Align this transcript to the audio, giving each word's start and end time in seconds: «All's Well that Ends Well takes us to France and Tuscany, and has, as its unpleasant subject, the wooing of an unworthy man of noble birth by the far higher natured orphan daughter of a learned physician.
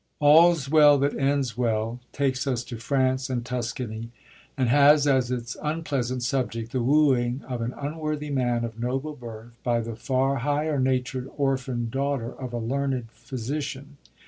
«All's 0.19 0.67
Well 0.67 0.97
that 0.97 1.15
Ends 1.15 1.55
Well 1.55 1.99
takes 2.11 2.47
us 2.47 2.63
to 2.63 2.77
France 2.77 3.29
and 3.29 3.45
Tuscany, 3.45 4.09
and 4.57 4.67
has, 4.67 5.05
as 5.05 5.29
its 5.29 5.55
unpleasant 5.61 6.23
subject, 6.23 6.71
the 6.71 6.81
wooing 6.81 7.43
of 7.47 7.61
an 7.61 7.75
unworthy 7.79 8.31
man 8.31 8.63
of 8.63 8.79
noble 8.79 9.13
birth 9.15 9.59
by 9.63 9.79
the 9.79 9.95
far 9.95 10.37
higher 10.37 10.79
natured 10.79 11.29
orphan 11.37 11.87
daughter 11.91 12.33
of 12.33 12.51
a 12.51 12.57
learned 12.57 13.11
physician. 13.11 13.97